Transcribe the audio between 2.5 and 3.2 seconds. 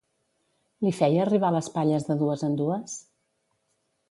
dues?